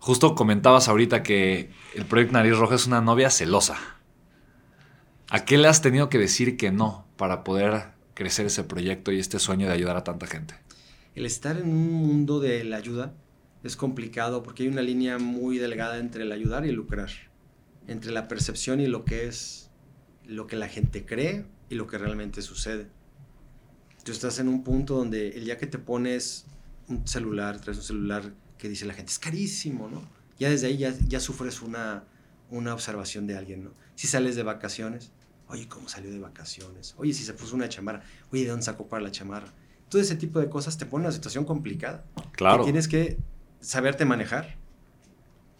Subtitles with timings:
[0.00, 3.76] Justo comentabas ahorita que el proyecto Nariz Roja es una novia celosa.
[5.28, 9.18] ¿A qué le has tenido que decir que no para poder crecer ese proyecto y
[9.18, 10.54] este sueño de ayudar a tanta gente?
[11.14, 13.12] El estar en un mundo de la ayuda
[13.62, 17.10] es complicado porque hay una línea muy delgada entre el ayudar y el lucrar,
[17.86, 19.70] entre la percepción y lo que es
[20.24, 22.86] lo que la gente cree y lo que realmente sucede.
[24.02, 26.46] Tú estás en un punto donde el día que te pones
[26.88, 30.02] un celular, traes un celular que dice la gente, es carísimo, ¿no?
[30.38, 32.04] Ya desde ahí ya, ya sufres una,
[32.50, 33.70] una observación de alguien, ¿no?
[33.94, 35.10] Si sales de vacaciones,
[35.48, 36.94] oye, ¿cómo salió de vacaciones?
[36.98, 39.52] Oye, si se puso una chamarra, oye, ¿de dónde sacó para la chamarra?
[39.88, 42.04] Todo ese tipo de cosas te pone en una situación complicada.
[42.32, 42.64] Claro.
[42.64, 43.18] tienes que
[43.60, 44.56] saberte manejar,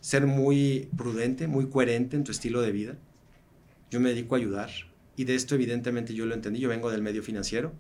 [0.01, 2.97] ser muy prudente, muy coherente en tu estilo de vida.
[3.91, 4.71] Yo me dedico a ayudar
[5.17, 7.73] y de esto evidentemente yo lo entendí, yo vengo del medio financiero.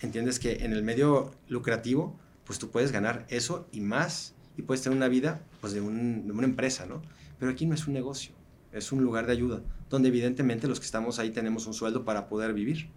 [0.00, 4.82] Entiendes que en el medio lucrativo, pues tú puedes ganar eso y más y puedes
[4.82, 7.02] tener una vida pues de, un, de una empresa, ¿no?
[7.38, 8.32] Pero aquí no es un negocio,
[8.72, 12.28] es un lugar de ayuda, donde evidentemente los que estamos ahí tenemos un sueldo para
[12.28, 12.88] poder vivir,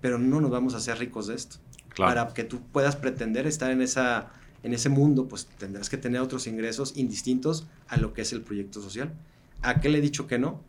[0.00, 1.56] pero no nos vamos a hacer ricos de esto.
[1.90, 2.14] Claro.
[2.14, 6.20] Para que tú puedas pretender estar en esa en ese mundo, pues tendrás que tener
[6.20, 9.12] otros ingresos indistintos a lo que es el proyecto social.
[9.60, 10.60] ¿A qué le he dicho que no?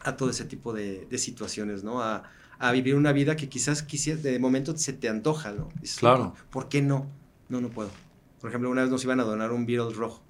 [0.00, 2.02] A todo ese tipo de, situaciones, ¿no?
[2.02, 2.24] A,
[2.72, 5.68] vivir una vida que quizás, quizás de momento se te antoja, ¿no?
[5.98, 6.34] claro.
[6.50, 7.06] ¿Por qué no?
[7.48, 7.90] No, no puedo.
[8.42, 10.22] Por ejemplo, una vez nos iban a donar un Beetle rojo.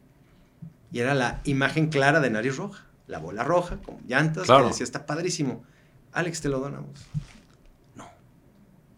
[0.93, 2.87] Y era la imagen clara de nariz roja.
[3.09, 4.65] La bola roja, con llantas, claro.
[4.65, 5.65] que decía, está padrísimo.
[6.13, 7.09] Alex, te lo donamos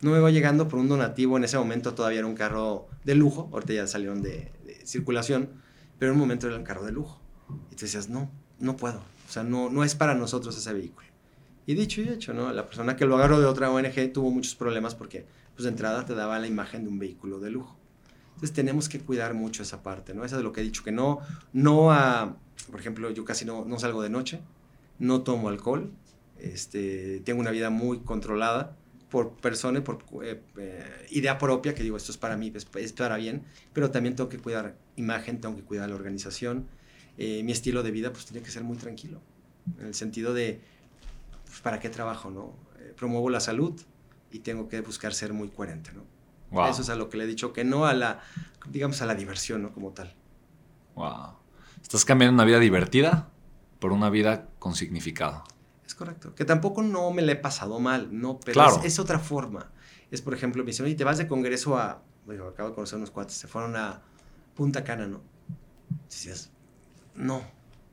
[0.04, 1.38] no me va llegando por un donativo.
[1.38, 4.52] En ese momento todavía era un carro de lujo, ahorita ya salieron de,
[4.84, 5.48] circulación,
[5.98, 7.18] pero en un momento era un carro de lujo.
[7.72, 8.98] Y te decías, no, no puedo.
[8.98, 11.06] O sea, no, no es para nosotros ese vehículo.
[11.66, 12.52] Y dicho y hecho, ¿no?
[12.52, 16.04] La persona que lo agarró de otra ONG tuvo muchos problemas porque, pues, de entrada
[16.04, 17.78] te daba la imagen de un vehículo de lujo.
[18.34, 20.24] Entonces tenemos que cuidar mucho esa parte, ¿no?
[20.24, 21.20] Eso es lo que he dicho, que no,
[21.52, 22.36] no a,
[22.70, 24.40] por ejemplo, yo casi no, no salgo de noche,
[24.98, 25.90] no tomo alcohol,
[26.38, 28.76] este, tengo una vida muy controlada,
[29.14, 33.16] por persona, por eh, eh, idea propia, que digo, esto es para mí, es, para
[33.16, 36.66] bien, pero también tengo que cuidar imagen, tengo que cuidar la organización.
[37.16, 39.20] Eh, mi estilo de vida, pues tiene que ser muy tranquilo,
[39.78, 40.60] en el sentido de,
[41.46, 42.56] pues, ¿para qué trabajo, no?
[42.96, 43.80] promuevo la salud
[44.32, 46.02] y tengo que buscar ser muy coherente, ¿no?
[46.50, 48.20] Eso es a lo que le he dicho, que no a la,
[48.68, 49.72] digamos, a la diversión, ¿no?
[49.72, 50.14] Como tal.
[50.94, 51.34] Wow.
[51.82, 53.28] Estás cambiando una vida divertida
[53.78, 55.44] por una vida con significado.
[55.86, 56.34] Es correcto.
[56.34, 59.70] Que tampoco no me le he pasado mal, no, pero es, otra forma.
[60.10, 62.02] Es, por ejemplo, me dicen, oye, te vas de congreso a.
[62.24, 64.00] Bueno, acabo de conocer unos cuates, se fueron a
[64.54, 65.20] Punta Cana, ¿no?
[66.08, 66.50] Decías,
[67.14, 67.42] no,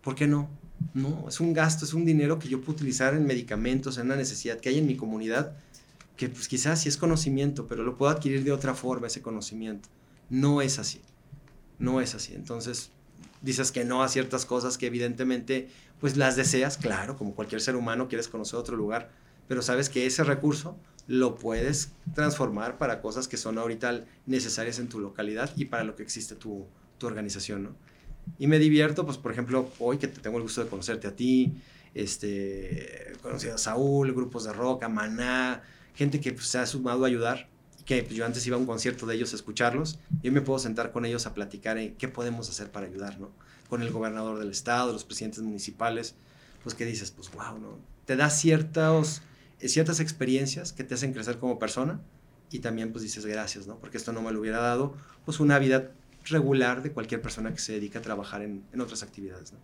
[0.01, 0.49] ¿por qué no?
[0.93, 4.15] No, es un gasto, es un dinero que yo puedo utilizar en medicamentos, en una
[4.15, 5.57] necesidad que hay en mi comunidad,
[6.21, 9.89] que pues quizás sí es conocimiento, pero lo puedo adquirir de otra forma, ese conocimiento.
[10.29, 11.01] No es así,
[11.79, 12.35] no es así.
[12.35, 12.91] Entonces,
[13.41, 17.75] dices que no a ciertas cosas que evidentemente pues las deseas, claro, como cualquier ser
[17.75, 19.09] humano quieres conocer otro lugar,
[19.47, 20.77] pero sabes que ese recurso
[21.07, 25.95] lo puedes transformar para cosas que son ahorita necesarias en tu localidad y para lo
[25.95, 26.67] que existe tu,
[26.99, 27.75] tu organización, ¿no?
[28.37, 31.59] Y me divierto, pues por ejemplo, hoy que tengo el gusto de conocerte a ti,
[31.95, 35.63] este, conocido a Saúl, grupos de rock, a Maná,
[35.95, 37.49] gente que pues, se ha sumado a ayudar,
[37.85, 40.41] que pues, yo antes iba a un concierto de ellos a escucharlos, y hoy me
[40.41, 43.31] puedo sentar con ellos a platicar en qué podemos hacer para ayudar, ¿no?
[43.69, 46.15] Con el gobernador del estado, los presidentes municipales,
[46.63, 47.77] pues que dices, pues wow, ¿no?
[48.05, 49.21] Te da ciertas,
[49.59, 52.01] ciertas experiencias que te hacen crecer como persona
[52.51, 53.77] y también pues dices gracias, ¿no?
[53.77, 55.91] Porque esto no me lo hubiera dado pues una vida
[56.25, 59.59] regular de cualquier persona que se dedica a trabajar en, en otras actividades, ¿no?